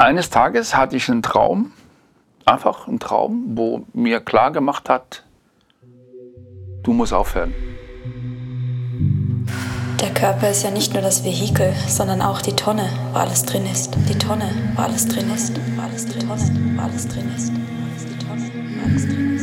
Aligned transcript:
Eines 0.00 0.30
Tages 0.30 0.76
hatte 0.76 0.94
ich 0.94 1.10
einen 1.10 1.24
Traum, 1.24 1.72
einfach 2.44 2.86
einen 2.86 3.00
Traum, 3.00 3.42
wo 3.56 3.84
mir 3.92 4.20
klar 4.20 4.52
gemacht 4.52 4.88
hat, 4.88 5.24
du 6.84 6.92
musst 6.92 7.12
aufhören. 7.12 7.52
Der 10.00 10.14
Körper 10.14 10.50
ist 10.50 10.62
ja 10.62 10.70
nicht 10.70 10.92
nur 10.92 11.02
das 11.02 11.24
Vehikel, 11.24 11.74
sondern 11.88 12.22
auch 12.22 12.40
die 12.40 12.54
Tonne, 12.54 12.88
wo 13.12 13.18
alles 13.18 13.42
drin 13.42 13.66
ist. 13.66 13.96
Die 14.08 14.16
Tonne, 14.16 14.48
wo 14.76 14.82
alles 14.82 15.08
drin 15.08 15.32
ist. 15.34 15.58
Wo 15.74 15.82
alles 15.82 16.06
drin 16.06 16.30
ist. 16.30 16.52
Wo 16.76 16.80
alles 16.80 17.08
drin 17.08 17.34
ist. 17.36 17.52
Die 18.08 18.18
Tonne, 18.24 18.50
wo 18.54 18.84
alles 18.84 19.04
drin 19.04 19.34
ist. 19.34 19.37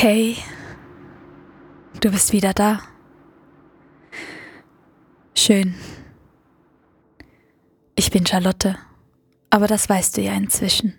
Hey, 0.00 0.36
du 2.00 2.12
bist 2.12 2.32
wieder 2.32 2.52
da. 2.54 2.80
Schön. 5.34 5.74
Ich 7.96 8.12
bin 8.12 8.24
Charlotte, 8.24 8.78
aber 9.50 9.66
das 9.66 9.88
weißt 9.88 10.16
du 10.16 10.20
ja 10.20 10.34
inzwischen. 10.34 10.94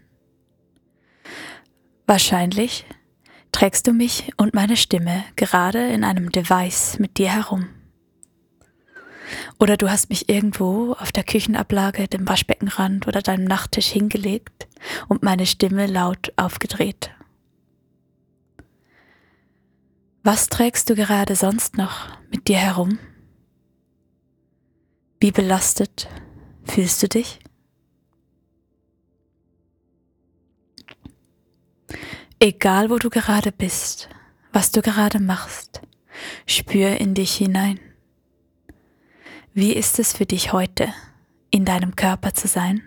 Wahrscheinlich 2.07 2.85
trägst 3.53 3.87
du 3.87 3.93
mich 3.93 4.33
und 4.35 4.53
meine 4.53 4.75
Stimme 4.75 5.23
gerade 5.37 5.87
in 5.93 6.03
einem 6.03 6.29
Device 6.29 6.99
mit 6.99 7.17
dir 7.17 7.29
herum. 7.29 7.69
Oder 9.59 9.77
du 9.77 9.89
hast 9.89 10.09
mich 10.09 10.27
irgendwo 10.27 10.91
auf 10.99 11.13
der 11.13 11.23
Küchenablage, 11.23 12.09
dem 12.09 12.27
Waschbeckenrand 12.27 13.07
oder 13.07 13.21
deinem 13.21 13.45
Nachttisch 13.45 13.87
hingelegt 13.87 14.67
und 15.07 15.23
meine 15.23 15.45
Stimme 15.45 15.87
laut 15.87 16.33
aufgedreht. 16.35 17.11
Was 20.31 20.45
trägst 20.45 20.87
du 20.87 20.93
gerade 20.93 21.35
sonst 21.35 21.75
noch 21.75 22.07
mit 22.29 22.47
dir 22.47 22.57
herum? 22.57 22.99
Wie 25.19 25.31
belastet 25.31 26.07
fühlst 26.65 27.01
du 27.01 27.07
dich? 27.07 27.39
Egal 32.39 32.91
wo 32.91 32.99
du 32.99 33.09
gerade 33.09 33.51
bist, 33.51 34.07
was 34.53 34.71
du 34.71 34.83
gerade 34.83 35.19
machst, 35.19 35.81
spür 36.45 36.97
in 36.97 37.15
dich 37.15 37.35
hinein. 37.35 37.79
Wie 39.55 39.73
ist 39.73 39.97
es 39.97 40.13
für 40.13 40.27
dich 40.27 40.53
heute, 40.53 40.93
in 41.49 41.65
deinem 41.65 41.95
Körper 41.95 42.35
zu 42.35 42.47
sein? 42.47 42.83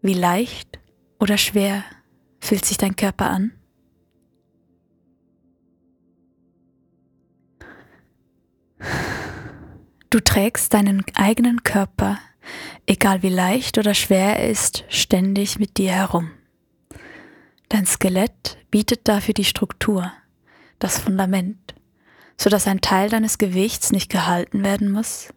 Wie 0.00 0.14
leicht 0.14 0.78
oder 1.20 1.36
schwer 1.36 1.84
fühlt 2.40 2.64
sich 2.64 2.78
dein 2.78 2.96
Körper 2.96 3.28
an? 3.28 3.57
Du 10.10 10.20
trägst 10.20 10.72
deinen 10.72 11.04
eigenen 11.16 11.64
Körper, 11.64 12.18
egal 12.86 13.22
wie 13.22 13.28
leicht 13.28 13.76
oder 13.76 13.92
schwer 13.92 14.38
er 14.38 14.48
ist, 14.48 14.84
ständig 14.88 15.58
mit 15.58 15.76
dir 15.76 15.92
herum. 15.92 16.30
Dein 17.68 17.84
Skelett 17.84 18.56
bietet 18.70 19.06
dafür 19.06 19.34
die 19.34 19.44
Struktur, 19.44 20.10
das 20.78 20.98
Fundament, 20.98 21.74
so 22.38 22.48
dass 22.48 22.66
ein 22.66 22.80
Teil 22.80 23.10
deines 23.10 23.36
Gewichts 23.36 23.92
nicht 23.92 24.10
gehalten 24.10 24.64
werden 24.64 24.90
muss, 24.90 25.28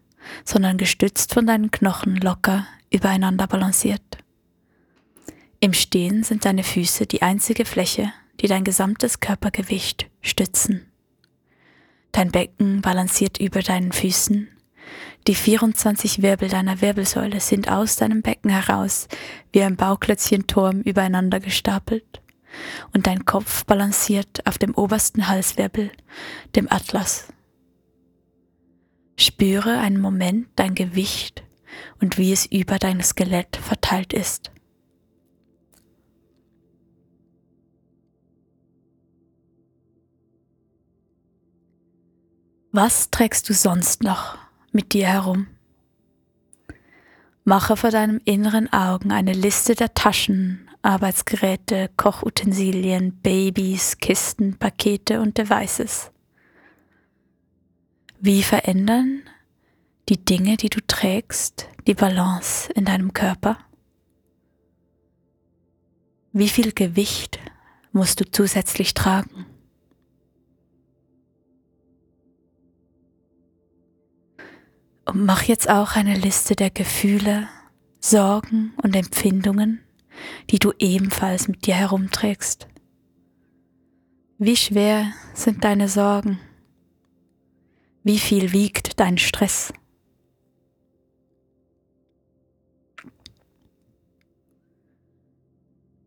sondern 0.42 0.78
gestützt 0.78 1.34
von 1.34 1.46
deinen 1.46 1.70
Knochen 1.70 2.16
locker 2.16 2.66
übereinander 2.90 3.46
balanciert. 3.46 4.18
Im 5.60 5.74
Stehen 5.74 6.24
sind 6.24 6.46
deine 6.46 6.64
Füße 6.64 7.06
die 7.06 7.20
einzige 7.20 7.66
Fläche, 7.66 8.10
die 8.40 8.46
dein 8.46 8.64
gesamtes 8.64 9.20
Körpergewicht 9.20 10.08
stützen. 10.22 10.90
Dein 12.12 12.32
Becken 12.32 12.80
balanciert 12.80 13.38
über 13.38 13.60
deinen 13.60 13.92
Füßen 13.92 14.48
die 15.26 15.34
24 15.34 16.22
Wirbel 16.22 16.48
deiner 16.48 16.80
Wirbelsäule 16.80 17.40
sind 17.40 17.70
aus 17.70 17.96
deinem 17.96 18.22
Becken 18.22 18.50
heraus 18.50 19.06
wie 19.52 19.62
ein 19.62 19.76
Bauklötzchenturm 19.76 20.80
übereinander 20.80 21.38
gestapelt 21.38 22.22
und 22.92 23.06
dein 23.06 23.24
Kopf 23.24 23.64
balanciert 23.64 24.46
auf 24.46 24.58
dem 24.58 24.74
obersten 24.74 25.28
Halswirbel, 25.28 25.90
dem 26.56 26.70
Atlas. 26.70 27.28
Spüre 29.16 29.78
einen 29.78 30.00
Moment 30.00 30.48
dein 30.56 30.74
Gewicht 30.74 31.44
und 32.00 32.18
wie 32.18 32.32
es 32.32 32.46
über 32.46 32.78
dein 32.78 33.02
Skelett 33.02 33.56
verteilt 33.56 34.12
ist. 34.12 34.50
Was 42.72 43.10
trägst 43.10 43.48
du 43.48 43.52
sonst 43.52 44.02
noch 44.02 44.38
mit 44.72 44.92
dir 44.92 45.06
herum. 45.06 45.46
Mache 47.44 47.76
vor 47.76 47.90
deinem 47.90 48.20
inneren 48.24 48.72
Augen 48.72 49.12
eine 49.12 49.32
Liste 49.32 49.74
der 49.74 49.94
Taschen, 49.94 50.68
Arbeitsgeräte, 50.82 51.90
Kochutensilien, 51.96 53.12
Babys, 53.20 53.98
Kisten, 53.98 54.58
Pakete 54.58 55.20
und 55.20 55.38
Devices. 55.38 56.10
Wie 58.20 58.42
verändern 58.42 59.22
die 60.08 60.24
Dinge, 60.24 60.56
die 60.56 60.70
du 60.70 60.80
trägst, 60.86 61.68
die 61.86 61.94
Balance 61.94 62.72
in 62.72 62.84
deinem 62.84 63.12
Körper? 63.12 63.58
Wie 66.32 66.48
viel 66.48 66.72
Gewicht 66.72 67.40
musst 67.92 68.20
du 68.20 68.30
zusätzlich 68.30 68.94
tragen? 68.94 69.46
Und 75.04 75.24
mach 75.24 75.42
jetzt 75.42 75.68
auch 75.68 75.96
eine 75.96 76.16
Liste 76.16 76.54
der 76.54 76.70
Gefühle, 76.70 77.48
Sorgen 78.00 78.72
und 78.82 78.94
Empfindungen, 78.94 79.80
die 80.50 80.58
du 80.58 80.72
ebenfalls 80.78 81.48
mit 81.48 81.66
dir 81.66 81.74
herumträgst. 81.74 82.68
Wie 84.38 84.56
schwer 84.56 85.12
sind 85.34 85.64
deine 85.64 85.88
Sorgen? 85.88 86.38
Wie 88.04 88.18
viel 88.18 88.52
wiegt 88.52 88.98
dein 89.00 89.18
Stress? 89.18 89.72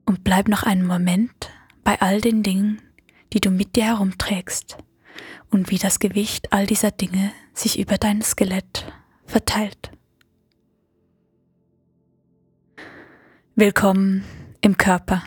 Und 0.05 0.23
bleib 0.23 0.47
noch 0.47 0.63
einen 0.63 0.85
Moment 0.85 1.49
bei 1.83 1.99
all 2.01 2.21
den 2.21 2.43
Dingen, 2.43 2.81
die 3.33 3.39
du 3.39 3.51
mit 3.51 3.75
dir 3.75 3.85
herumträgst 3.85 4.77
und 5.49 5.69
wie 5.69 5.77
das 5.77 5.99
Gewicht 5.99 6.51
all 6.51 6.65
dieser 6.65 6.91
Dinge 6.91 7.31
sich 7.53 7.79
über 7.79 7.97
dein 7.97 8.21
Skelett 8.21 8.85
verteilt. 9.25 9.91
Willkommen 13.55 14.25
im 14.61 14.77
Körper, 14.77 15.23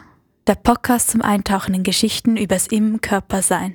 der 0.47 0.54
Podcast 0.54 1.10
zum 1.10 1.22
Eintauchen 1.22 1.75
in 1.75 1.82
Geschichten 1.82 2.37
übers 2.37 2.66
Im 2.66 3.00
Körper 3.00 3.41
sein. 3.41 3.75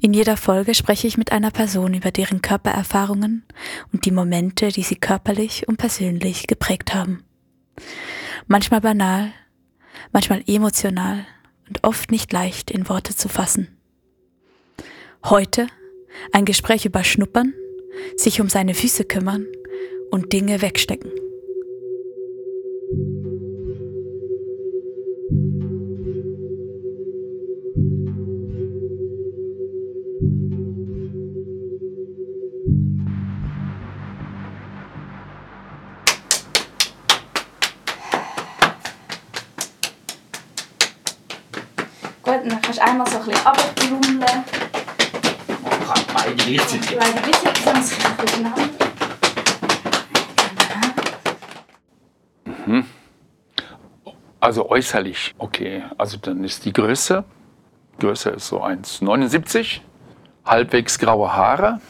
In 0.00 0.12
jeder 0.12 0.36
Folge 0.36 0.74
spreche 0.74 1.06
ich 1.06 1.16
mit 1.16 1.32
einer 1.32 1.50
Person 1.50 1.94
über 1.94 2.10
deren 2.10 2.42
Körpererfahrungen 2.42 3.44
und 3.92 4.04
die 4.04 4.10
Momente, 4.10 4.68
die 4.68 4.82
sie 4.82 4.96
körperlich 4.96 5.68
und 5.68 5.76
persönlich 5.76 6.46
geprägt 6.46 6.94
haben. 6.94 7.22
Manchmal 8.46 8.80
banal, 8.80 9.32
manchmal 10.12 10.42
emotional 10.46 11.24
und 11.68 11.84
oft 11.84 12.10
nicht 12.10 12.32
leicht 12.32 12.70
in 12.70 12.88
Worte 12.88 13.14
zu 13.14 13.28
fassen. 13.28 13.73
Heute 15.30 15.68
ein 16.32 16.44
Gespräch 16.44 16.84
über 16.84 17.02
Schnuppern, 17.02 17.54
sich 18.14 18.42
um 18.42 18.50
seine 18.50 18.74
Füße 18.74 19.04
kümmern 19.04 19.46
und 20.10 20.34
Dinge 20.34 20.60
wegstecken. 20.60 21.10
Gut, 42.22 42.34
dann 42.44 42.60
kannst 42.60 42.78
du 42.78 42.84
einmal 42.84 43.06
so 43.06 43.16
ein 43.16 43.24
bisschen 43.24 43.42
runterbrummeln. 43.46 44.53
Jetzt 46.46 46.78
ganz 47.64 47.98
durcheinander. 48.18 48.62
Also 54.40 54.68
äußerlich, 54.68 55.34
okay. 55.38 55.84
Also 55.96 56.18
dann 56.18 56.44
ist 56.44 56.66
die 56.66 56.72
Größe, 56.74 57.24
Größe 57.98 58.30
ist 58.30 58.48
so 58.48 58.62
1,79, 58.62 59.80
halbwegs 60.44 60.98
graue 60.98 61.34
Haare, 61.34 61.80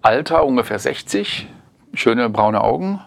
Alter 0.00 0.44
ungefähr 0.44 0.80
60, 0.80 1.46
schöne 1.94 2.28
braune 2.28 2.60
Augen, 2.60 3.00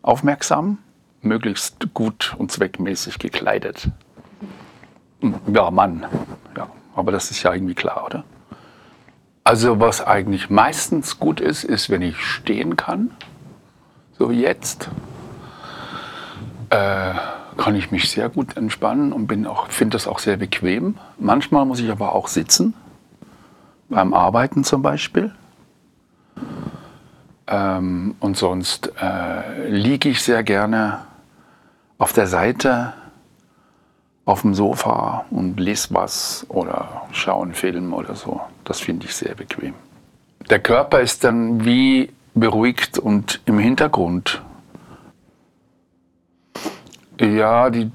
aufmerksam, 0.00 0.78
möglichst 1.20 1.92
gut 1.92 2.34
und 2.38 2.50
zweckmäßig 2.50 3.18
gekleidet. 3.18 3.90
Ja, 5.52 5.70
Mann. 5.70 6.06
Ja, 6.56 6.70
aber 6.94 7.12
das 7.12 7.30
ist 7.30 7.42
ja 7.42 7.52
irgendwie 7.52 7.74
klar, 7.74 8.06
oder? 8.06 8.24
Also 9.48 9.80
was 9.80 10.06
eigentlich 10.06 10.50
meistens 10.50 11.18
gut 11.18 11.40
ist, 11.40 11.64
ist, 11.64 11.88
wenn 11.88 12.02
ich 12.02 12.22
stehen 12.22 12.76
kann, 12.76 13.12
so 14.18 14.28
wie 14.28 14.42
jetzt, 14.42 14.90
äh, 16.68 17.14
kann 17.56 17.74
ich 17.74 17.90
mich 17.90 18.10
sehr 18.10 18.28
gut 18.28 18.58
entspannen 18.58 19.10
und 19.10 19.26
finde 19.70 19.94
das 19.94 20.06
auch 20.06 20.18
sehr 20.18 20.36
bequem. 20.36 20.98
Manchmal 21.18 21.64
muss 21.64 21.80
ich 21.80 21.90
aber 21.90 22.14
auch 22.14 22.28
sitzen, 22.28 22.74
beim 23.88 24.12
Arbeiten 24.12 24.64
zum 24.64 24.82
Beispiel. 24.82 25.34
Ähm, 27.46 28.16
und 28.20 28.36
sonst 28.36 28.92
äh, 29.00 29.66
liege 29.70 30.10
ich 30.10 30.22
sehr 30.22 30.42
gerne 30.42 31.06
auf 31.96 32.12
der 32.12 32.26
Seite, 32.26 32.92
auf 34.28 34.42
dem 34.42 34.52
Sofa 34.52 35.24
und 35.30 35.58
lese 35.58 35.88
was 35.92 36.44
oder 36.50 37.06
schaue 37.12 37.44
einen 37.44 37.54
Film 37.54 37.94
oder 37.94 38.14
so. 38.14 38.42
Das 38.64 38.78
finde 38.78 39.06
ich 39.06 39.14
sehr 39.14 39.34
bequem. 39.34 39.72
Der 40.50 40.58
Körper 40.58 41.00
ist 41.00 41.24
dann 41.24 41.64
wie 41.64 42.10
beruhigt 42.34 42.98
und 42.98 43.40
im 43.46 43.58
Hintergrund. 43.58 44.42
Ja, 47.18 47.70
die 47.70 47.90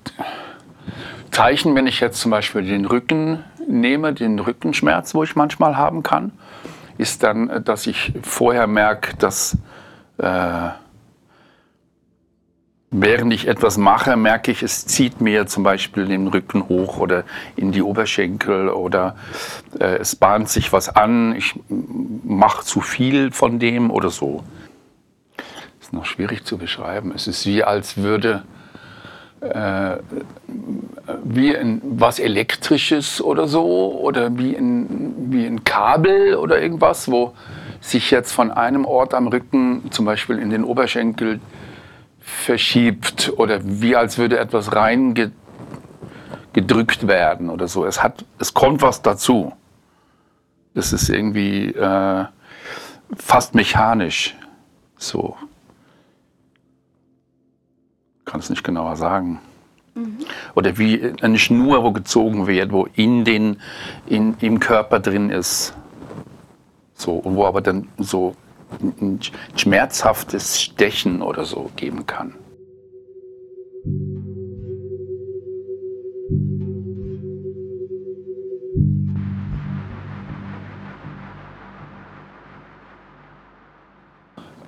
Zeichen, 1.30 1.76
wenn 1.76 1.86
ich 1.86 2.00
jetzt 2.00 2.20
zum 2.20 2.32
Beispiel 2.32 2.64
den 2.64 2.86
Rücken 2.86 3.44
nehme, 3.68 4.12
den 4.14 4.40
Rückenschmerz, 4.40 5.14
wo 5.14 5.24
ich 5.24 5.36
manchmal 5.36 5.78
haben 5.78 6.02
kann, 6.02 6.32
ist 6.98 7.22
dann, 7.22 7.64
dass 7.64 7.86
ich 7.86 8.12
vorher 8.24 8.66
merke, 8.66 9.16
dass 9.18 9.56
äh, 10.18 10.70
Während 12.96 13.34
ich 13.34 13.48
etwas 13.48 13.80
mache, 13.80 14.16
merke 14.16 14.52
ich, 14.52 14.62
es 14.62 14.86
zieht 14.86 15.20
mir 15.20 15.48
zum 15.48 15.64
Beispiel 15.64 16.06
den 16.06 16.28
Rücken 16.28 16.70
hoch 16.70 17.00
oder 17.00 17.24
in 17.56 17.72
die 17.72 17.82
Oberschenkel 17.82 18.70
oder 18.70 19.16
äh, 19.80 19.98
es 19.98 20.16
bahnt 20.16 20.48
sich 20.48 20.72
was 20.72 20.96
an, 20.96 21.36
ich 21.36 21.56
mache 21.70 22.64
zu 22.64 22.82
viel 22.82 23.32
von 23.32 23.58
dem 23.58 23.90
oder 23.90 24.12
so. 24.12 24.44
Ist 25.82 25.92
noch 25.92 26.06
schwierig 26.06 26.46
zu 26.46 26.60
beschreiben. 26.60 27.12
Es 27.16 27.26
ist 27.26 27.48
wie, 27.48 27.64
als 27.64 27.98
würde 27.98 28.44
äh, 29.40 29.98
wie 31.24 31.58
ein, 31.58 31.82
was 31.84 32.20
Elektrisches 32.20 33.24
oder 33.24 33.48
so 33.48 33.98
oder 34.00 34.38
wie 34.38 34.56
ein, 34.56 35.32
wie 35.32 35.48
ein 35.48 35.64
Kabel 35.64 36.36
oder 36.36 36.62
irgendwas, 36.62 37.10
wo 37.10 37.34
sich 37.82 38.12
jetzt 38.12 38.34
von 38.34 38.52
einem 38.52 38.86
Ort 38.86 39.16
am 39.16 39.30
Rücken, 39.30 39.90
zum 39.90 40.06
Beispiel 40.06 40.38
in 40.38 40.52
den 40.52 40.64
Oberschenkel, 40.64 41.40
verschiebt 42.24 43.34
oder 43.36 43.60
wie 43.64 43.96
als 43.96 44.18
würde 44.18 44.40
etwas 44.40 44.74
reingedrückt 44.74 45.36
werden 47.08 47.50
oder 47.50 47.68
so. 47.68 47.86
Es, 47.86 48.02
hat, 48.02 48.26
es 48.40 48.54
kommt 48.54 48.82
was 48.82 49.02
dazu. 49.02 49.52
Es 50.74 50.94
ist 50.94 51.10
irgendwie 51.10 51.68
äh, 51.68 52.26
fast 53.18 53.56
mechanisch. 53.56 54.36
So. 54.98 55.36
Kann 58.26 58.40
es 58.40 58.50
nicht 58.50 58.64
genauer 58.64 58.96
sagen. 58.96 59.40
Mhm. 59.94 60.20
Oder 60.56 60.78
wie 60.78 61.14
eine 61.22 61.38
Schnur, 61.38 61.84
wo 61.84 61.92
gezogen 61.92 62.48
wird, 62.48 62.72
wo 62.72 62.88
in 62.96 63.26
den, 63.26 63.60
in, 64.08 64.36
im 64.40 64.60
Körper 64.60 65.00
drin 65.00 65.30
ist. 65.30 65.74
So, 66.96 67.22
wo 67.26 67.46
aber 67.46 67.62
dann 67.62 67.90
so 67.98 68.36
ein 68.82 69.20
schmerzhaftes 69.56 70.62
Stechen 70.62 71.22
oder 71.22 71.46
so 71.46 71.72
geben 71.76 72.06
kann. 72.06 72.36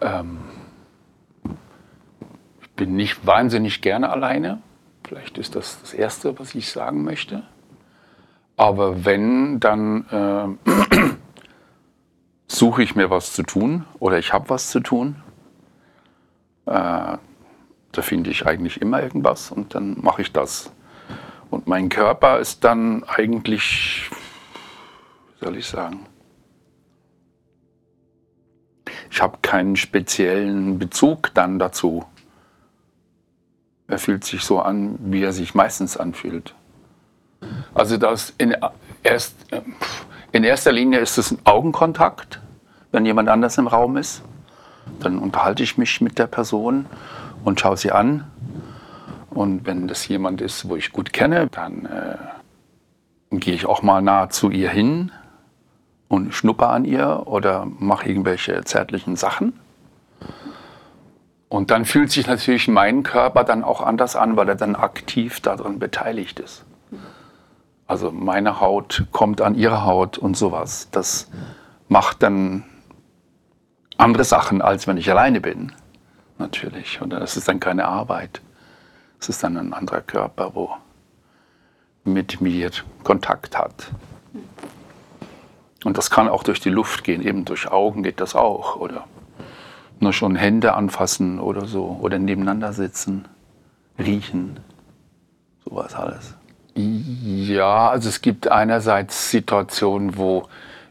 Ähm, 0.01 0.39
ich 2.61 2.69
bin 2.75 2.95
nicht 2.95 3.25
wahnsinnig 3.25 3.81
gerne 3.81 4.09
alleine. 4.09 4.61
Vielleicht 5.05 5.37
ist 5.37 5.55
das 5.55 5.79
das 5.81 5.93
Erste, 5.93 6.37
was 6.39 6.55
ich 6.55 6.69
sagen 6.71 7.03
möchte. 7.03 7.43
Aber 8.57 9.05
wenn, 9.05 9.59
dann 9.59 10.57
äh, 10.65 10.95
suche 12.47 12.83
ich 12.83 12.95
mir 12.95 13.09
was 13.09 13.33
zu 13.33 13.43
tun 13.43 13.85
oder 13.99 14.19
ich 14.19 14.33
habe 14.33 14.49
was 14.49 14.69
zu 14.69 14.79
tun. 14.79 15.21
Äh, 16.65 17.17
da 17.91 18.01
finde 18.01 18.29
ich 18.29 18.45
eigentlich 18.45 18.81
immer 18.81 19.01
irgendwas 19.01 19.51
und 19.51 19.75
dann 19.75 19.97
mache 20.01 20.21
ich 20.21 20.31
das. 20.31 20.71
Und 21.49 21.67
mein 21.67 21.89
Körper 21.89 22.39
ist 22.39 22.63
dann 22.63 23.03
eigentlich, 23.05 24.09
wie 25.39 25.45
soll 25.45 25.57
ich 25.57 25.67
sagen, 25.67 26.05
ich 29.09 29.21
habe 29.21 29.37
keinen 29.41 29.75
speziellen 29.75 30.77
Bezug 30.77 31.33
dann 31.33 31.59
dazu. 31.59 32.05
Er 33.87 33.99
fühlt 33.99 34.23
sich 34.23 34.43
so 34.43 34.59
an, 34.59 34.97
wie 34.99 35.23
er 35.23 35.31
sich 35.31 35.55
meistens 35.55 35.95
anfühlt. 35.95 36.55
Also 37.73 37.97
das 37.97 38.33
in, 38.37 38.55
erst, 39.03 39.35
in 40.35 40.43
erster 40.43 40.71
Linie 40.71 40.99
ist 40.99 41.17
es 41.17 41.31
ein 41.31 41.39
Augenkontakt 41.45 42.39
wenn 42.95 43.05
jemand 43.05 43.27
anders 43.27 43.57
im 43.57 43.67
Raum 43.67 43.97
ist. 43.97 44.23
Dann 45.01 45.19
unterhalte 45.19 45.61
ich 45.61 45.77
mich 45.77 45.99
mit 45.99 46.17
der 46.17 46.27
Person 46.27 46.85
und 47.43 47.59
schaue 47.59 47.75
sie 47.75 47.91
an. 47.91 48.31
Und 49.29 49.65
wenn 49.65 49.89
das 49.89 50.07
jemand 50.07 50.39
ist, 50.39 50.69
wo 50.69 50.77
ich 50.77 50.93
gut 50.93 51.11
kenne, 51.11 51.47
dann 51.47 51.85
äh, 51.85 53.35
gehe 53.37 53.53
ich 53.53 53.65
auch 53.65 53.81
mal 53.81 54.01
nah 54.01 54.29
zu 54.29 54.49
ihr 54.49 54.69
hin 54.69 55.11
und 56.07 56.33
schnupper 56.33 56.69
an 56.69 56.85
ihr 56.85 57.23
oder 57.25 57.67
mache 57.79 58.07
irgendwelche 58.07 58.63
zärtlichen 58.63 59.17
Sachen. 59.17 59.59
Und 61.49 61.69
dann 61.69 61.83
fühlt 61.83 62.11
sich 62.11 62.27
natürlich 62.27 62.69
mein 62.69 63.03
Körper 63.03 63.43
dann 63.43 63.61
auch 63.61 63.81
anders 63.81 64.15
an, 64.15 64.37
weil 64.37 64.47
er 64.47 64.55
dann 64.55 64.77
aktiv 64.77 65.41
daran 65.41 65.79
beteiligt 65.79 66.39
ist. 66.39 66.63
Also 67.87 68.11
meine 68.11 68.59
Haut 68.59 69.05
kommt 69.11 69.41
an 69.41 69.55
ihre 69.55 69.85
Haut 69.85 70.17
und 70.17 70.35
sowas. 70.35 70.89
Das 70.91 71.29
macht 71.87 72.23
dann 72.23 72.63
andere 73.97 74.23
Sachen, 74.23 74.61
als 74.61 74.87
wenn 74.87 74.97
ich 74.97 75.09
alleine 75.09 75.39
bin. 75.39 75.71
Natürlich. 76.37 77.01
Und 77.01 77.11
das 77.11 77.37
ist 77.37 77.47
dann 77.47 77.59
keine 77.59 77.85
Arbeit. 77.85 78.41
Es 79.19 79.29
ist 79.29 79.43
dann 79.43 79.57
ein 79.57 79.73
anderer 79.73 80.01
Körper, 80.01 80.55
wo 80.55 80.71
mit 82.03 82.41
mir 82.41 82.71
Kontakt 83.03 83.57
hat. 83.57 83.91
Und 85.83 85.97
das 85.97 86.09
kann 86.09 86.27
auch 86.27 86.43
durch 86.43 86.59
die 86.59 86.69
Luft 86.69 87.03
gehen, 87.03 87.21
eben 87.21 87.45
durch 87.45 87.67
Augen 87.71 88.03
geht 88.03 88.19
das 88.19 88.35
auch. 88.35 88.75
Oder 88.75 89.05
nur 89.99 90.13
schon 90.13 90.35
Hände 90.35 90.73
anfassen 90.73 91.39
oder 91.39 91.65
so. 91.65 91.97
Oder 92.01 92.17
nebeneinander 92.17 92.73
sitzen, 92.73 93.27
riechen, 93.99 94.59
sowas 95.63 95.93
alles. 95.93 96.35
Ja, 96.75 97.89
also 97.89 98.09
es 98.09 98.21
gibt 98.21 98.49
einerseits 98.49 99.31
Situationen, 99.31 100.17
wo 100.17 100.47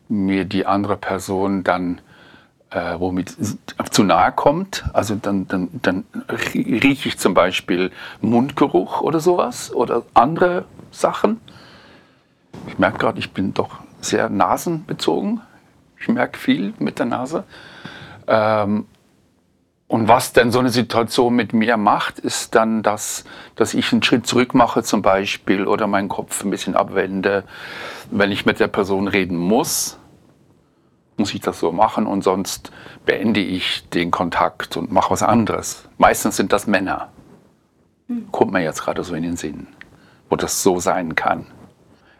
mir 0.09 0.47
die 0.47 0.65
andere 0.65 0.97
Person 0.97 1.63
dann 1.63 2.01
äh, 2.71 2.99
womit 2.99 3.37
zu 3.91 4.03
nahe 4.03 4.33
kommt. 4.33 4.85
Also 4.93 5.15
dann, 5.15 5.47
dann, 5.47 5.69
dann 5.83 6.05
rieche 6.57 7.09
ich 7.09 7.19
zum 7.19 7.35
Beispiel 7.35 7.91
Mundgeruch 8.21 9.01
oder 9.03 9.21
sowas 9.21 9.73
oder 9.75 10.03
andere 10.15 10.65
Sachen. 10.91 11.41
Ich 12.67 12.79
merke 12.79 12.99
gerade, 12.99 13.19
ich 13.19 13.33
bin 13.33 13.55
doch 13.55 13.79
sehr 14.01 14.29
nasenbezogen. 14.29 15.41
Ich 16.01 16.09
merke 16.09 16.39
viel 16.39 16.75
mit 16.79 16.99
der 16.99 17.07
Nase. 17.07 17.45
Ähm, 18.27 18.87
und 19.95 20.09
was 20.09 20.33
denn 20.33 20.51
so 20.51 20.59
eine 20.59 20.71
Situation 20.71 21.37
mit 21.37 21.53
mir 21.53 21.77
macht, 21.77 22.19
ist 22.19 22.57
dann, 22.57 22.83
dass, 22.83 23.23
dass 23.55 23.75
ich 23.75 23.93
einen 23.93 24.03
Schritt 24.03 24.27
zurück 24.27 24.53
mache 24.53 24.83
zum 24.83 25.03
Beispiel 25.03 25.69
oder 25.69 25.87
meinen 25.87 26.09
Kopf 26.09 26.43
ein 26.43 26.51
bisschen 26.51 26.75
abwende, 26.75 27.45
wenn 28.11 28.33
ich 28.33 28.45
mit 28.45 28.59
der 28.59 28.67
Person 28.67 29.07
reden 29.07 29.37
muss 29.37 29.99
muss 31.17 31.33
ich 31.33 31.41
das 31.43 31.61
so 31.61 31.71
machen 31.71 32.09
und 32.09 32.25
sonst 32.25 32.73
beende 33.07 33.39
ich 33.39 33.89
den 33.91 34.11
Kontakt 34.11 34.77
und 34.77 34.91
mache 34.91 35.13
was 35.13 35.23
anderes. 35.23 35.89
Meistens 35.97 36.35
sind 36.35 36.53
das 36.53 36.67
Männer. 36.67 37.11
Kommt 38.33 38.53
mir 38.53 38.65
jetzt 38.65 38.83
gerade 38.83 39.05
so 39.05 39.15
in 39.15 39.23
den 39.23 39.37
Sinn, 39.37 39.69
wo 40.29 40.35
das 40.35 40.65
so 40.65 40.81
sein 40.81 41.15
kann. 41.15 41.47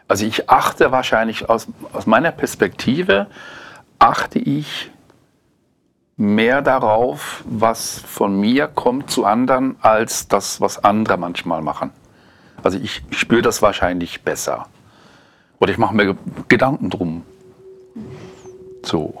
Also 0.07 0.25
ich 0.25 0.49
achte 0.49 0.93
wahrscheinlich 0.93 1.49
aus, 1.49 1.67
aus 1.91 2.05
meiner 2.05 2.31
Perspektive, 2.31 3.27
achte 3.99 4.39
ich 4.39 4.91
mehr 6.17 6.61
darauf, 6.61 7.43
was 7.45 7.99
von 7.99 8.39
mir 8.39 8.67
kommt 8.67 9.09
zu 9.09 9.25
anderen, 9.25 9.75
als 9.81 10.27
das, 10.27 10.61
was 10.61 10.83
andere 10.83 11.17
manchmal 11.17 11.61
machen. 11.61 11.91
Also 12.63 12.79
ich, 12.79 13.03
spüre 13.11 13.41
das 13.41 13.61
wahrscheinlich 13.61 14.23
besser. 14.23 14.67
Oder 15.59 15.71
ich 15.71 15.77
mache 15.77 15.95
mir 15.95 16.15
Gedanken 16.47 16.89
drum. 16.89 17.23
So. 18.83 19.13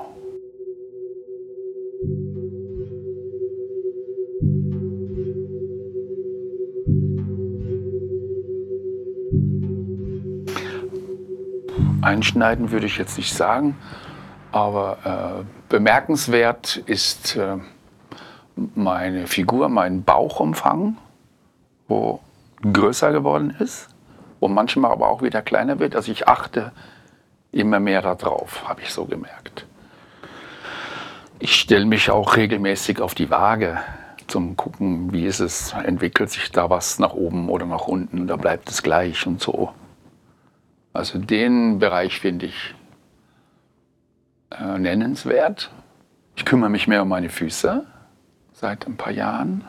Einschneiden 12.01 12.71
würde 12.71 12.85
ich 12.85 12.97
jetzt 12.97 13.17
nicht 13.17 13.33
sagen 13.33 13.75
aber 14.55 15.43
äh, 15.43 15.43
bemerkenswert 15.67 16.77
ist 16.85 17.35
äh, 17.35 17.57
meine 18.73 19.27
Figur, 19.27 19.67
mein 19.67 20.05
Bauchumfang, 20.05 20.95
wo 21.89 22.21
größer 22.61 23.11
geworden 23.11 23.53
ist 23.59 23.89
und 24.39 24.53
manchmal 24.53 24.93
aber 24.93 25.09
auch 25.09 25.21
wieder 25.21 25.41
kleiner 25.41 25.79
wird. 25.79 25.93
Also 25.93 26.09
ich 26.09 26.29
achte 26.29 26.71
immer 27.51 27.81
mehr 27.81 28.01
darauf, 28.01 28.65
habe 28.65 28.81
ich 28.81 28.93
so 28.93 29.03
gemerkt. 29.03 29.65
Ich 31.39 31.55
stelle 31.55 31.85
mich 31.85 32.09
auch 32.09 32.37
regelmäßig 32.37 33.01
auf 33.01 33.13
die 33.13 33.29
Waage 33.29 33.79
zum 34.27 34.55
gucken, 34.55 35.11
wie 35.11 35.25
ist 35.25 35.41
es, 35.41 35.73
entwickelt 35.73 36.29
sich 36.29 36.49
da 36.53 36.69
was 36.69 36.97
nach 36.97 37.13
oben 37.13 37.49
oder 37.49 37.65
nach 37.65 37.87
unten 37.87 38.21
oder 38.23 38.37
bleibt 38.37 38.69
es 38.69 38.81
gleich 38.81 39.27
und 39.27 39.41
so. 39.41 39.73
Also 40.93 41.19
den 41.19 41.79
Bereich 41.79 42.21
finde 42.21 42.45
ich 42.45 42.73
äh, 44.51 44.77
nennenswert. 44.77 45.71
Ich 46.35 46.45
kümmere 46.45 46.69
mich 46.69 46.87
mehr 46.87 47.03
um 47.03 47.09
meine 47.09 47.29
Füße 47.29 47.85
seit 48.53 48.87
ein 48.87 48.97
paar 48.97 49.11
Jahren. 49.11 49.63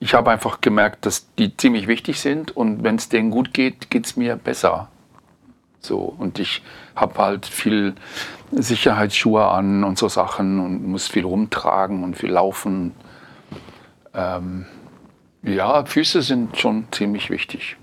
Ich 0.00 0.14
habe 0.14 0.30
einfach 0.30 0.60
gemerkt, 0.60 1.06
dass 1.06 1.32
die 1.34 1.56
ziemlich 1.56 1.86
wichtig 1.86 2.20
sind 2.20 2.56
und 2.56 2.82
wenn 2.82 2.96
es 2.96 3.08
denen 3.08 3.30
gut 3.30 3.54
geht, 3.54 3.90
geht 3.90 4.06
es 4.06 4.16
mir 4.16 4.36
besser. 4.36 4.88
So, 5.80 5.98
und 5.98 6.38
ich 6.38 6.62
habe 6.94 7.18
halt 7.18 7.46
viel 7.46 7.94
Sicherheitsschuhe 8.52 9.44
an 9.44 9.84
und 9.84 9.98
so 9.98 10.08
Sachen 10.08 10.60
und 10.60 10.86
muss 10.86 11.08
viel 11.08 11.24
rumtragen 11.24 12.04
und 12.04 12.16
viel 12.16 12.30
laufen. 12.30 12.94
Ähm, 14.14 14.66
ja, 15.42 15.84
Füße 15.84 16.22
sind 16.22 16.56
schon 16.56 16.86
ziemlich 16.92 17.30
wichtig. 17.30 17.76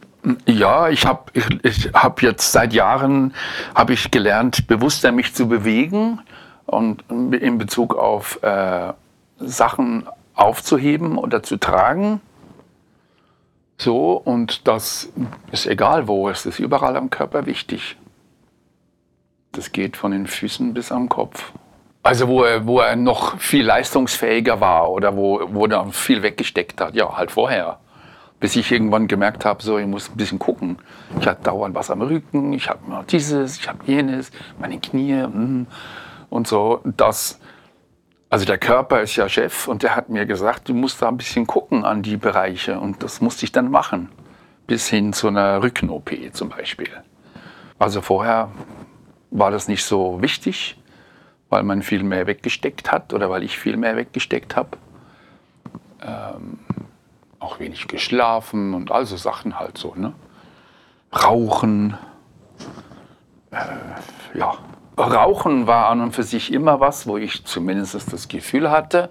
Ja, 0.46 0.90
ich 0.90 1.06
habe 1.06 1.32
ich, 1.34 1.46
ich 1.64 1.94
hab 1.94 2.22
jetzt 2.22 2.52
seit 2.52 2.74
Jahren 2.74 3.34
habe 3.74 3.94
ich 3.94 4.12
gelernt, 4.12 4.68
bewusster 4.68 5.12
mich 5.12 5.34
zu 5.34 5.48
bewegen 5.48 6.20
und 6.66 7.04
in 7.10 7.58
Bezug 7.58 7.96
auf 7.96 8.42
äh, 8.44 8.94
Sachen 9.40 10.08
aufzuheben 10.36 11.18
oder 11.18 11.42
zu 11.42 11.58
tragen. 11.58 12.22
So, 13.78 14.14
und 14.14 14.68
das 14.68 15.10
ist 15.52 15.66
egal 15.66 16.08
wo, 16.10 16.30
es 16.30 16.46
ist 16.46 16.60
überall 16.60 16.98
am 16.98 17.10
Körper 17.10 17.46
wichtig. 17.46 17.96
Das 19.54 19.72
geht 19.72 19.96
von 19.96 20.12
den 20.12 20.28
Füßen 20.28 20.74
bis 20.74 20.92
am 20.92 21.08
Kopf. 21.08 21.54
Also 22.04 22.28
wo 22.28 22.44
er, 22.44 22.68
wo 22.68 22.80
er 22.80 22.96
noch 22.96 23.40
viel 23.40 23.66
leistungsfähiger 23.66 24.60
war 24.60 24.92
oder 24.92 25.16
wo, 25.16 25.42
wo 25.52 25.66
er 25.66 25.92
viel 25.92 26.24
weggesteckt 26.24 26.80
hat, 26.82 26.94
ja, 26.96 27.16
halt 27.18 27.32
vorher. 27.32 27.80
Bis 28.40 28.56
ich 28.56 28.72
irgendwann 28.72 29.08
gemerkt 29.08 29.44
habe, 29.44 29.62
so, 29.62 29.78
ich 29.78 29.86
muss 29.86 30.10
ein 30.10 30.16
bisschen 30.16 30.40
gucken. 30.40 30.78
Ich 31.20 31.28
hatte 31.28 31.44
dauernd 31.44 31.76
was 31.76 31.92
am 31.92 32.02
Rücken, 32.02 32.54
ich 32.54 32.70
habe 32.70 32.80
dieses, 33.10 33.60
ich 33.60 33.68
habe 33.68 33.80
jenes, 33.86 34.32
meine 34.60 34.80
Knie 34.80 35.28
mm, 35.28 35.68
und 36.30 36.48
so. 36.48 36.82
Das, 36.86 37.40
also 38.30 38.46
der 38.46 38.58
Körper 38.58 39.02
ist 39.02 39.16
ja 39.18 39.28
Chef 39.28 39.68
und 39.68 39.84
der 39.84 39.96
hat 39.96 40.10
mir 40.10 40.26
gesagt, 40.26 40.70
du 40.70 40.74
musst 40.74 41.02
da 41.02 41.10
ein 41.10 41.18
bisschen 41.18 41.48
gucken 41.48 41.84
an 41.84 42.02
die 42.02 42.16
Bereiche 42.16 42.80
und 42.80 43.04
das 43.04 43.20
musste 43.20 43.44
ich 43.44 43.52
dann 43.52 43.70
machen. 43.70 44.10
Bis 44.68 44.88
hin 44.88 45.14
zu 45.14 45.28
einer 45.28 45.62
Rücken-OP 45.62 46.12
zum 46.32 46.50
Beispiel. 46.50 46.90
Also 47.80 48.02
vorher 48.02 48.52
war 49.32 49.52
das 49.52 49.68
nicht 49.68 49.84
so 49.84 50.22
wichtig, 50.22 50.78
weil 51.50 51.64
man 51.64 51.82
viel 51.82 52.04
mehr 52.04 52.28
weggesteckt 52.28 52.92
hat 52.92 53.14
oder 53.14 53.30
weil 53.30 53.44
ich 53.44 53.58
viel 53.58 53.78
mehr 53.78 53.96
weggesteckt 53.96 54.56
habe. 54.56 54.78
Ähm, 56.02 56.60
auch 57.40 57.60
wenig 57.60 57.88
geschlafen 57.88 58.74
und 58.74 58.92
all 58.92 59.06
so 59.06 59.18
Sachen 59.18 59.60
halt 59.60 59.78
so. 59.78 59.96
Ne? 59.96 60.14
Rauchen. 61.14 61.98
Äh, 63.52 64.38
ja, 64.38 64.58
Rauchen 64.98 65.66
war 65.68 65.88
an 65.88 66.02
und 66.02 66.12
für 66.12 66.24
sich 66.24 66.52
immer 66.52 66.80
was, 66.80 67.08
wo 67.08 67.18
ich 67.18 67.46
zumindest 67.46 67.96
das 67.96 68.28
Gefühl 68.28 68.70
hatte, 68.70 69.10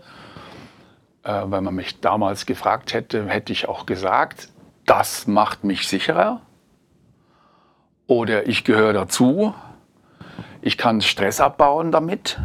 äh, 1.23 1.43
wenn 1.47 1.65
man 1.65 1.75
mich 1.75 2.01
damals 2.01 2.47
gefragt 2.47 2.93
hätte, 2.93 3.27
hätte 3.27 3.53
ich 3.53 3.69
auch 3.69 3.87
gesagt, 3.87 4.49
das 4.87 5.27
macht 5.27 5.65
mich 5.65 5.89
sicherer 5.89 6.41
oder 8.07 8.47
ich 8.47 8.65
gehöre 8.65 8.93
dazu, 8.93 9.55
ich 10.63 10.79
kann 10.79 11.01
Stress 11.01 11.41
abbauen 11.41 11.93
damit. 11.93 12.39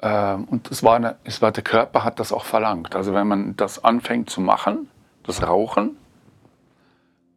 Äh, 0.00 0.34
und 0.34 0.70
es 0.70 0.82
war, 0.82 0.96
eine, 0.96 1.16
es 1.24 1.42
war, 1.42 1.52
der 1.52 1.64
Körper 1.64 2.04
hat 2.04 2.20
das 2.20 2.32
auch 2.32 2.44
verlangt. 2.44 2.94
Also 2.94 3.14
wenn 3.14 3.26
man 3.26 3.56
das 3.56 3.82
anfängt 3.82 4.30
zu 4.30 4.40
machen, 4.40 4.88
das 5.24 5.42
Rauchen, 5.42 5.96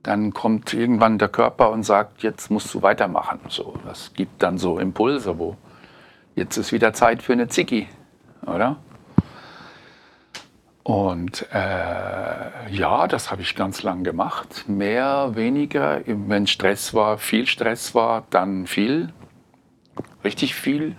dann 0.03 0.33
kommt 0.33 0.73
irgendwann 0.73 1.17
der 1.17 1.29
Körper 1.29 1.71
und 1.71 1.83
sagt, 1.83 2.21
jetzt 2.21 2.51
musst 2.51 2.73
du 2.73 2.81
weitermachen. 2.81 3.39
So, 3.49 3.73
das 3.85 4.13
gibt 4.13 4.43
dann 4.43 4.57
so 4.57 4.77
Impulse, 4.77 5.39
wo 5.39 5.57
jetzt 6.35 6.57
ist 6.57 6.71
wieder 6.71 6.93
Zeit 6.93 7.23
für 7.23 7.33
eine 7.33 7.47
Ziggy, 7.47 7.87
oder? 8.45 8.77
Und 10.83 11.47
äh, 11.51 12.71
ja, 12.71 13.07
das 13.07 13.31
habe 13.31 13.41
ich 13.41 13.55
ganz 13.55 13.81
lang 13.81 14.03
gemacht. 14.03 14.65
Mehr, 14.67 15.31
weniger. 15.33 16.01
Wenn 16.05 16.45
Stress 16.45 16.93
war, 16.93 17.17
viel 17.17 17.47
Stress 17.47 17.95
war, 17.95 18.25
dann 18.29 18.67
viel, 18.67 19.11
richtig 20.23 20.53
viel. 20.53 20.95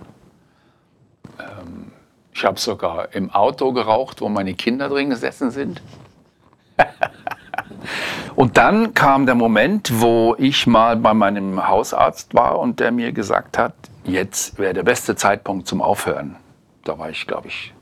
Ähm, 1.38 1.93
ich 2.33 2.45
habe 2.45 2.59
sogar 2.59 3.14
im 3.14 3.31
Auto 3.31 3.73
geraucht, 3.73 4.21
wo 4.21 4.28
meine 4.28 4.55
Kinder 4.55 4.88
drin 4.88 5.11
gesessen 5.11 5.52
sind. 5.52 5.81
Und 8.35 8.57
dann 8.57 8.95
kam 8.95 9.26
der 9.26 9.35
Moment, 9.35 10.00
wo 10.00 10.35
ich 10.38 10.66
mal 10.66 10.97
bei 10.97 11.14
meinem 11.14 11.66
Hausarzt 11.66 12.35
war 12.35 12.59
und 12.59 12.81
der 12.81 12.93
mir 12.93 13.12
gesagt 13.12 13.59
hat, 13.59 13.75
jetzt 14.05 14.59
wäre 14.59 14.75
der 14.75 14.83
beste 14.83 15.16
Zeitpunkt 15.16 15.66
zum 15.66 15.83
Aufhören. 15.83 16.37
Da 16.85 16.99
war 16.99 17.11
ich, 17.11 17.26
glaube 17.26 17.49
ich, 17.49 17.75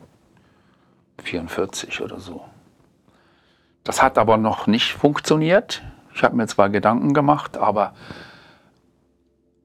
44 1.23 2.01
oder 2.01 2.21
so. 2.21 2.45
Das 3.83 4.03
hat 4.03 4.17
aber 4.17 4.37
noch 4.37 4.67
nicht 4.67 4.93
funktioniert. 4.95 5.83
Ich 6.15 6.23
habe 6.23 6.37
mir 6.37 6.47
zwar 6.47 6.71
Gedanken 6.71 7.13
gemacht, 7.13 7.57
aber 7.57 7.95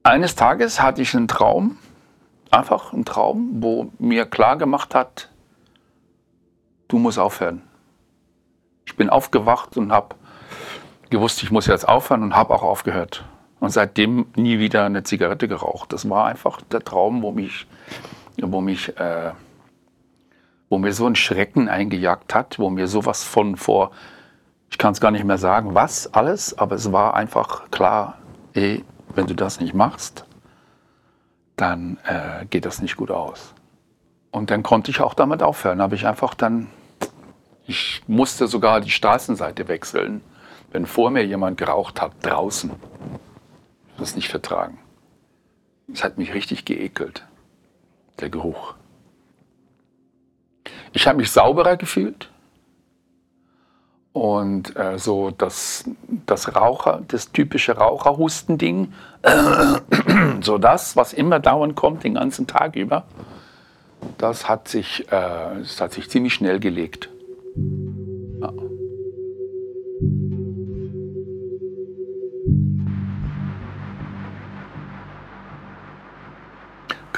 eines 0.03 0.35
Tages 0.35 0.81
hatte 0.81 1.01
ich 1.01 1.15
einen 1.15 1.27
Traum, 1.27 1.77
einfach 2.51 2.93
einen 2.93 3.05
Traum, 3.05 3.49
wo 3.61 3.91
mir 3.99 4.25
klar 4.25 4.57
gemacht 4.57 4.95
hat, 4.95 5.29
du 6.87 6.97
musst 6.97 7.19
aufhören. 7.19 7.61
Ich 8.85 8.95
bin 8.95 9.09
aufgewacht 9.09 9.77
und 9.77 9.91
habe 9.91 10.15
gewusst, 11.09 11.43
ich 11.43 11.51
muss 11.51 11.67
jetzt 11.67 11.87
aufhören 11.87 12.23
und 12.23 12.35
habe 12.35 12.53
auch 12.53 12.63
aufgehört. 12.63 13.25
Und 13.59 13.71
seitdem 13.71 14.27
nie 14.35 14.59
wieder 14.59 14.85
eine 14.85 15.03
Zigarette 15.03 15.47
geraucht. 15.47 15.91
Das 15.91 16.09
war 16.09 16.25
einfach 16.27 16.61
der 16.61 16.81
Traum, 16.81 17.21
wo 17.21 17.31
mich, 17.31 17.67
wo 18.41 18.61
mich, 18.61 18.97
äh, 18.97 19.31
wo 20.69 20.77
mir 20.77 20.93
so 20.93 21.07
ein 21.07 21.15
Schrecken 21.15 21.67
eingejagt 21.67 22.33
hat, 22.33 22.59
wo 22.59 22.69
mir 22.69 22.87
sowas 22.87 23.23
von 23.23 23.57
vor, 23.57 23.91
ich 24.71 24.77
kann 24.77 24.93
es 24.93 25.01
gar 25.01 25.11
nicht 25.11 25.25
mehr 25.25 25.37
sagen, 25.37 25.75
was 25.75 26.13
alles, 26.13 26.57
aber 26.57 26.75
es 26.75 26.91
war 26.91 27.15
einfach 27.15 27.69
klar, 27.71 28.17
ey, 28.53 28.85
wenn 29.13 29.27
du 29.27 29.33
das 29.33 29.59
nicht 29.59 29.73
machst, 29.73 30.25
dann 31.55 31.97
äh, 32.05 32.45
geht 32.45 32.65
das 32.65 32.81
nicht 32.81 32.95
gut 32.95 33.11
aus. 33.11 33.53
Und 34.31 34.51
dann 34.51 34.63
konnte 34.63 34.91
ich 34.91 35.01
auch 35.01 35.15
damit 35.15 35.41
aufhören. 35.41 35.81
Habe 35.81 35.95
ich 35.95 36.05
einfach 36.05 36.35
dann, 36.35 36.67
ich 37.65 38.03
musste 38.07 38.47
sogar 38.47 38.79
die 38.79 38.91
Straßenseite 38.91 39.67
wechseln 39.67 40.21
wenn 40.71 40.85
vor 40.85 41.09
mir 41.11 41.25
jemand 41.25 41.57
geraucht 41.57 42.01
hat, 42.01 42.13
draußen, 42.21 42.71
das 43.97 44.15
nicht 44.15 44.29
vertragen. 44.29 44.79
Es 45.91 46.03
hat 46.03 46.17
mich 46.17 46.33
richtig 46.33 46.65
geekelt, 46.65 47.25
der 48.19 48.29
Geruch. 48.29 48.75
Ich 50.93 51.07
habe 51.07 51.17
mich 51.17 51.31
sauberer 51.31 51.77
gefühlt 51.77 52.29
und 54.13 54.75
äh, 54.75 54.97
so 54.97 55.31
das, 55.31 55.85
das 56.25 56.55
Raucher, 56.55 57.01
das 57.07 57.31
typische 57.31 57.77
Raucherhustending, 57.77 58.93
so 60.41 60.57
das, 60.57 60.95
was 60.95 61.13
immer 61.13 61.39
dauernd 61.39 61.75
kommt, 61.75 62.03
den 62.03 62.15
ganzen 62.15 62.47
Tag 62.47 62.75
über, 62.75 63.05
das 64.17 64.49
hat 64.49 64.67
sich, 64.67 65.07
äh, 65.07 65.59
das 65.59 65.79
hat 65.79 65.93
sich 65.93 66.09
ziemlich 66.09 66.33
schnell 66.33 66.59
gelegt. 66.59 67.09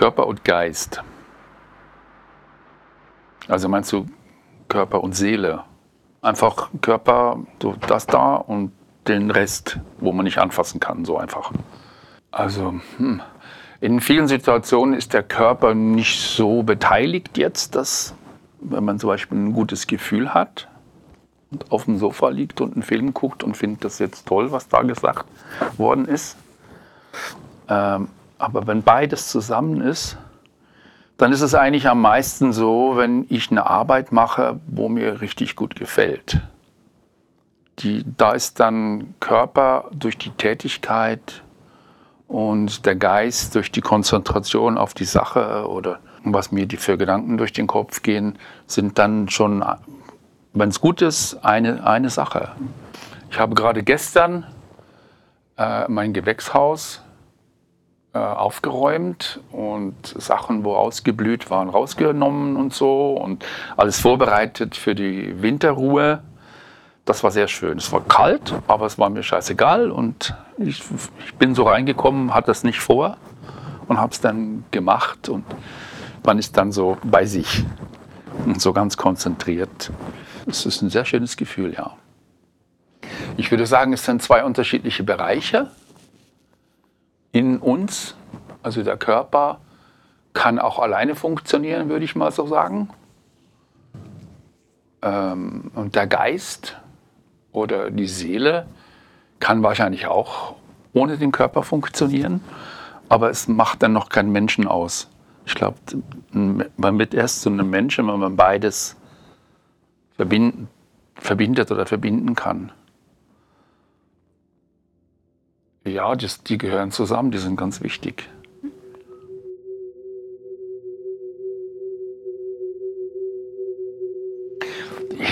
Körper 0.01 0.25
und 0.25 0.43
Geist. 0.43 1.03
Also 3.47 3.69
meinst 3.69 3.93
du 3.93 4.07
Körper 4.67 5.03
und 5.03 5.13
Seele? 5.13 5.63
Einfach 6.23 6.71
Körper, 6.81 7.37
so 7.61 7.75
das 7.85 8.07
da 8.07 8.33
und 8.33 8.71
den 9.07 9.29
Rest, 9.29 9.77
wo 9.99 10.11
man 10.11 10.23
nicht 10.23 10.39
anfassen 10.39 10.79
kann, 10.79 11.05
so 11.05 11.19
einfach. 11.19 11.51
Also 12.31 12.81
hm. 12.97 13.21
in 13.79 14.01
vielen 14.01 14.27
Situationen 14.27 14.95
ist 14.95 15.13
der 15.13 15.21
Körper 15.21 15.75
nicht 15.75 16.19
so 16.19 16.63
beteiligt 16.63 17.37
jetzt, 17.37 17.75
dass 17.75 18.15
wenn 18.59 18.83
man 18.83 18.97
zum 18.97 19.07
Beispiel 19.07 19.37
ein 19.37 19.53
gutes 19.53 19.85
Gefühl 19.85 20.33
hat 20.33 20.67
und 21.51 21.71
auf 21.71 21.85
dem 21.85 21.99
Sofa 21.99 22.29
liegt 22.29 22.59
und 22.59 22.73
einen 22.73 22.81
Film 22.81 23.13
guckt 23.13 23.43
und 23.43 23.55
findet 23.55 23.85
das 23.85 23.99
jetzt 23.99 24.25
toll, 24.25 24.51
was 24.51 24.67
da 24.67 24.81
gesagt 24.81 25.27
worden 25.77 26.05
ist. 26.05 26.37
Ähm, 27.69 28.07
Aber 28.41 28.65
wenn 28.65 28.81
beides 28.81 29.29
zusammen 29.29 29.81
ist, 29.81 30.17
dann 31.17 31.31
ist 31.31 31.41
es 31.41 31.53
eigentlich 31.53 31.87
am 31.87 32.01
meisten 32.01 32.53
so, 32.53 32.93
wenn 32.95 33.27
ich 33.29 33.51
eine 33.51 33.67
Arbeit 33.67 34.11
mache, 34.11 34.59
wo 34.65 34.89
mir 34.89 35.21
richtig 35.21 35.55
gut 35.55 35.75
gefällt. 35.75 36.41
Die, 37.79 38.03
da 38.17 38.31
ist 38.31 38.59
dann 38.59 39.13
Körper 39.19 39.89
durch 39.91 40.17
die 40.17 40.31
Tätigkeit 40.31 41.43
und 42.27 42.87
der 42.87 42.95
Geist 42.95 43.53
durch 43.53 43.71
die 43.71 43.81
Konzentration 43.81 44.79
auf 44.79 44.95
die 44.95 45.05
Sache 45.05 45.67
oder 45.69 45.99
was 46.23 46.51
mir 46.51 46.65
die 46.65 46.77
für 46.77 46.97
Gedanken 46.97 47.37
durch 47.37 47.53
den 47.53 47.67
Kopf 47.67 48.01
gehen, 48.01 48.39
sind 48.65 48.97
dann 48.97 49.29
schon, 49.29 49.63
wenn 50.53 50.69
es 50.69 50.81
gut 50.81 51.03
ist, 51.03 51.45
eine, 51.45 51.85
eine 51.85 52.09
Sache. 52.09 52.53
Ich 53.29 53.37
habe 53.37 53.53
gerade 53.53 53.83
gestern 53.83 54.47
äh, 55.57 55.87
mein 55.87 56.13
Gewächshaus 56.13 57.03
äh, 58.13 58.19
aufgeräumt 58.19 59.39
und 59.53 59.95
Sachen, 60.05 60.65
wo 60.65 60.75
ausgeblüht 60.75 61.49
waren, 61.49 61.69
rausgenommen 61.69 62.57
und 62.57 62.73
so 62.73 63.13
und 63.13 63.45
alles 63.77 64.01
vorbereitet 64.01 64.75
für 64.75 64.95
die 64.95 65.41
Winterruhe. 65.41 66.21
Das 67.05 67.23
war 67.23 67.31
sehr 67.31 67.47
schön. 67.47 67.77
Es 67.77 67.91
war 67.93 68.01
kalt, 68.01 68.53
aber 68.67 68.85
es 68.85 68.99
war 68.99 69.09
mir 69.09 69.23
scheißegal 69.23 69.91
und 69.91 70.35
ich, 70.57 70.83
ich 71.25 71.35
bin 71.35 71.55
so 71.55 71.63
reingekommen, 71.63 72.33
hatte 72.33 72.47
das 72.47 72.65
nicht 72.65 72.81
vor 72.81 73.15
und 73.87 73.97
habe 73.97 74.11
es 74.11 74.19
dann 74.19 74.65
gemacht 74.71 75.29
und 75.29 75.45
man 76.25 76.37
ist 76.37 76.57
dann 76.57 76.73
so 76.73 76.97
bei 77.03 77.25
sich 77.25 77.63
und 78.45 78.61
so 78.61 78.73
ganz 78.73 78.97
konzentriert. 78.97 79.89
Es 80.47 80.65
ist 80.65 80.81
ein 80.81 80.89
sehr 80.89 81.05
schönes 81.05 81.37
Gefühl, 81.37 81.73
ja. 81.73 81.95
Ich 83.37 83.51
würde 83.51 83.65
sagen, 83.65 83.93
es 83.93 84.03
sind 84.03 84.21
zwei 84.21 84.43
unterschiedliche 84.43 85.03
Bereiche 85.03 85.71
in 87.31 87.57
uns. 87.57 88.15
Also 88.63 88.83
der 88.83 88.97
Körper 88.97 89.59
kann 90.33 90.59
auch 90.59 90.79
alleine 90.79 91.15
funktionieren, 91.15 91.89
würde 91.89 92.05
ich 92.05 92.15
mal 92.15 92.31
so 92.31 92.47
sagen. 92.47 92.89
Ähm, 95.01 95.71
und 95.75 95.95
der 95.95 96.07
Geist 96.07 96.77
oder 97.51 97.89
die 97.89 98.07
Seele 98.07 98.67
kann 99.39 99.63
wahrscheinlich 99.63 100.07
auch 100.07 100.55
ohne 100.93 101.17
den 101.17 101.31
Körper 101.31 101.63
funktionieren, 101.63 102.41
aber 103.09 103.29
es 103.29 103.47
macht 103.47 103.81
dann 103.83 103.93
noch 103.93 104.09
keinen 104.09 104.31
Menschen 104.31 104.67
aus. 104.67 105.09
Ich 105.45 105.55
glaube, 105.55 105.77
man 106.31 106.99
wird 106.99 107.13
erst 107.13 107.41
zu 107.41 107.49
einem 107.49 107.69
Menschen, 107.69 108.07
wenn 108.07 108.19
man 108.19 108.35
beides 108.35 108.95
verbindet 110.15 111.71
oder 111.71 111.85
verbinden 111.85 112.35
kann. 112.35 112.71
Ja, 115.83 116.15
das, 116.15 116.43
die 116.43 116.57
gehören 116.57 116.91
zusammen, 116.91 117.31
die 117.31 117.39
sind 117.39 117.55
ganz 117.55 117.81
wichtig. 117.81 118.29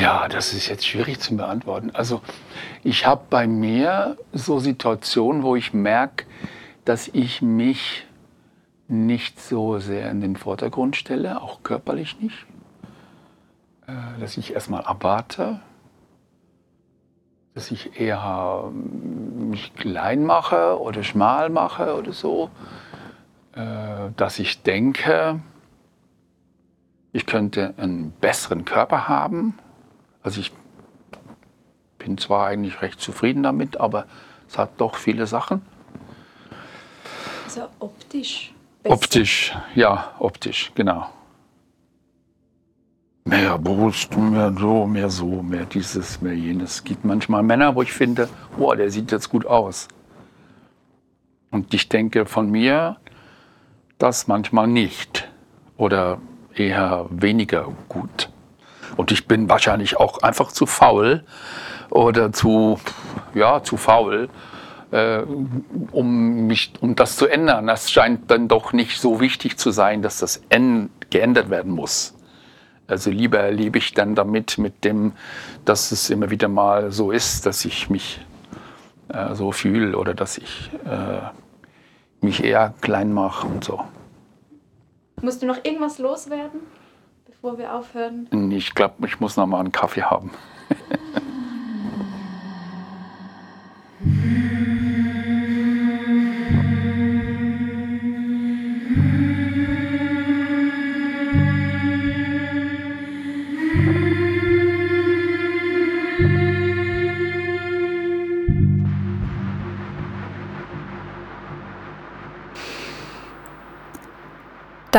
Ja, 0.01 0.27
das 0.27 0.53
ist 0.53 0.68
jetzt 0.68 0.88
schwierig 0.88 1.20
zu 1.20 1.36
beantworten. 1.36 1.91
Also 1.94 2.22
ich 2.84 3.06
habe 3.06 3.24
bei 3.29 3.48
mir 3.48 4.18
so 4.34 4.60
Situationen, 4.60 5.44
wo 5.44 5.56
ich 5.56 5.74
merke, 5.74 6.25
dass 6.86 7.10
ich 7.10 7.41
mich 7.41 8.06
nicht 8.88 9.39
so 9.39 9.77
sehr 9.77 10.10
in 10.10 10.22
den 10.22 10.36
Vordergrund 10.36 10.96
stelle, 10.96 11.41
auch 11.41 11.62
körperlich 11.62 12.20
nicht. 12.20 12.46
Äh, 13.88 14.20
dass 14.20 14.38
ich 14.38 14.53
erstmal 14.53 14.84
abwarte, 14.84 15.60
dass 17.53 17.72
ich 17.72 18.00
eher 18.00 18.65
ähm, 18.68 19.50
mich 19.50 19.74
klein 19.75 20.24
mache 20.24 20.79
oder 20.79 21.03
schmal 21.03 21.50
mache 21.50 21.96
oder 21.96 22.13
so, 22.13 22.50
äh, 23.54 24.10
dass 24.15 24.39
ich 24.39 24.62
denke, 24.63 25.39
ich 27.12 27.26
könnte 27.26 27.73
einen 27.78 28.12
besseren 28.12 28.65
Körper 28.65 29.08
haben. 29.08 29.58
Also 30.21 30.41
ich 30.41 30.52
bin 31.97 32.17
zwar 32.17 32.47
eigentlich 32.47 32.82
recht 32.82 33.02
zufrieden 33.02 33.43
damit, 33.43 33.80
aber 33.80 34.06
es 34.47 34.58
hat 34.58 34.71
doch 34.78 34.95
viele 34.95 35.28
Sachen. 35.28 35.62
Also 37.45 37.67
optisch. 37.80 38.54
Besser. 38.84 38.95
Optisch, 38.95 39.58
ja, 39.76 40.13
optisch, 40.19 40.71
genau. 40.76 41.10
Mehr 43.30 43.60
Brust, 43.60 44.18
mehr 44.18 44.52
so, 44.58 44.88
mehr 44.88 45.10
so, 45.12 45.44
mehr 45.44 45.65
dieses, 45.65 46.20
mehr 46.20 46.34
jenes. 46.34 46.78
Es 46.78 46.84
gibt 46.84 47.06
manchmal 47.06 47.44
Männer, 47.44 47.76
wo 47.76 47.84
ich 47.84 47.94
finde, 47.94 48.28
boah, 48.58 48.76
der 48.76 48.89
sieht 48.89 49.12
jetzt 49.12 49.30
gut 49.30 49.46
aus. 49.46 49.88
Und 51.52 51.72
ich 51.76 51.89
denke 51.89 52.26
von 52.26 52.50
mir, 52.50 52.98
das 54.00 54.28
manchmal 54.28 54.65
nicht. 54.65 55.30
Oder 55.78 56.18
eher 56.56 57.06
weniger 57.12 57.68
gut. 57.88 58.32
Und 58.98 59.12
ich 59.12 59.28
bin 59.28 59.48
wahrscheinlich 59.48 59.98
auch 59.98 60.24
einfach 60.24 60.52
zu 60.52 60.65
faul 60.65 61.24
oder 61.92 62.32
zu, 62.32 62.80
ja, 63.36 63.62
zu 63.62 63.78
faul, 63.78 64.30
äh, 64.89 65.22
um, 65.92 66.48
mich, 66.48 66.74
um 66.82 66.96
das 66.96 67.15
zu 67.15 67.28
ändern. 67.28 67.68
Das 67.68 67.92
scheint 67.92 68.32
dann 68.32 68.48
doch 68.48 68.74
nicht 68.74 69.00
so 69.00 69.20
wichtig 69.20 69.60
zu 69.60 69.70
sein, 69.70 70.02
dass 70.02 70.18
das 70.18 70.42
geändert 71.12 71.52
werden 71.52 71.74
muss. 71.74 72.15
Also 72.89 73.12
lieber 73.12 73.39
erlebe 73.39 73.78
ich 73.78 73.93
dann 73.93 74.15
damit, 74.15 74.58
mit 74.58 74.84
dem, 74.84 75.13
dass 75.63 75.91
es 75.91 76.10
immer 76.10 76.30
wieder 76.30 76.47
mal 76.47 76.91
so 76.91 77.12
ist, 77.12 77.45
dass 77.45 77.63
ich 77.65 77.89
mich 77.89 78.19
äh, 79.10 79.36
so 79.36 79.52
fühle 79.52 79.97
oder 79.97 80.13
dass 80.13 80.38
ich 80.38 80.71
äh, 80.86 81.21
mich 82.25 82.43
eher 82.43 82.73
klein 82.82 83.13
mache 83.13 83.47
und 83.47 83.63
so. 83.63 83.82
Musst 85.21 85.41
du 85.41 85.45
noch 85.45 85.63
irgendwas 85.63 85.99
loswerden, 85.99 86.62
bevor 87.25 87.58
wir 87.58 87.75
aufhören? 87.75 88.28
Ich 88.52 88.73
glaube, 88.73 89.06
ich 89.06 89.19
muss 89.19 89.38
noch 89.38 89.45
mal 89.45 89.60
einen 89.60 89.71
Kaffee 89.71 90.04
haben. 90.04 90.32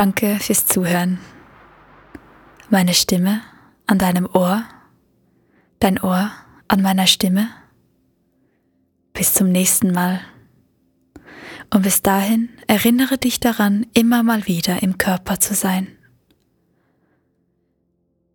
Danke 0.00 0.38
fürs 0.40 0.64
Zuhören. 0.64 1.18
Meine 2.70 2.94
Stimme 2.94 3.42
an 3.86 3.98
deinem 3.98 4.26
Ohr, 4.32 4.64
dein 5.78 6.00
Ohr 6.00 6.32
an 6.68 6.80
meiner 6.80 7.06
Stimme. 7.06 7.50
Bis 9.12 9.34
zum 9.34 9.52
nächsten 9.52 9.92
Mal. 9.92 10.22
Und 11.68 11.82
bis 11.82 12.00
dahin 12.00 12.48
erinnere 12.66 13.18
dich 13.18 13.40
daran, 13.40 13.84
immer 13.92 14.22
mal 14.22 14.46
wieder 14.46 14.82
im 14.82 14.96
Körper 14.96 15.38
zu 15.38 15.52
sein. 15.52 15.86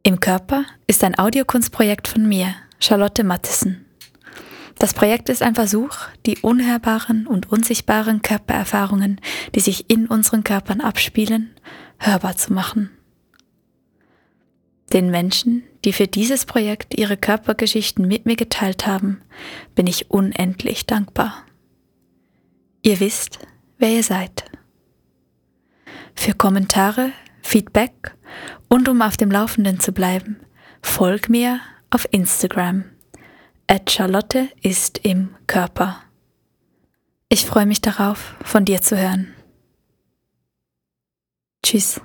Im 0.03 0.19
Körper 0.19 0.65
ist 0.85 1.03
ein 1.03 1.17
Audiokunstprojekt 1.17 2.07
von 2.07 2.29
mir, 2.29 2.53
Charlotte 2.79 3.23
Mattison. 3.23 3.84
Das 4.77 4.93
Projekt 4.93 5.29
ist 5.29 5.41
ein 5.41 5.55
Versuch, 5.55 5.95
die 6.25 6.37
unhörbaren 6.39 7.27
und 7.27 7.51
unsichtbaren 7.51 8.21
Körpererfahrungen, 8.21 9.21
die 9.55 9.61
sich 9.61 9.89
in 9.89 10.07
unseren 10.07 10.43
Körpern 10.43 10.81
abspielen, 10.81 11.55
hörbar 11.97 12.35
zu 12.35 12.51
machen. 12.51 12.89
Den 14.91 15.09
Menschen, 15.09 15.63
die 15.83 15.93
für 15.93 16.07
dieses 16.07 16.45
Projekt 16.45 16.97
ihre 16.97 17.17
Körpergeschichten 17.17 18.07
mit 18.07 18.25
mir 18.25 18.35
geteilt 18.35 18.85
haben, 18.85 19.21
bin 19.75 19.87
ich 19.87 20.11
unendlich 20.11 20.85
dankbar. 20.85 21.43
Ihr 22.81 22.99
wisst, 22.99 23.39
wer 23.77 23.89
ihr 23.89 24.03
seid. 24.03 24.45
Für 26.15 26.33
Kommentare, 26.33 27.11
Feedback 27.41 28.15
und 28.67 28.87
um 28.89 29.01
auf 29.01 29.17
dem 29.17 29.31
Laufenden 29.31 29.79
zu 29.79 29.91
bleiben, 29.91 30.37
folg 30.81 31.29
mir 31.29 31.59
auf 31.89 32.07
Instagram 32.11 32.85
at 33.67 33.91
Charlotte 33.91 34.49
ist 34.61 34.99
im 34.99 35.35
Körper. 35.47 36.01
Ich 37.29 37.45
freue 37.45 37.65
mich 37.65 37.81
darauf, 37.81 38.35
von 38.43 38.65
dir 38.65 38.81
zu 38.81 38.97
hören. 38.97 39.33
Tschüss. 41.63 41.99